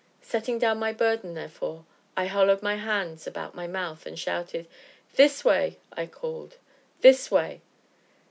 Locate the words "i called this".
5.93-7.29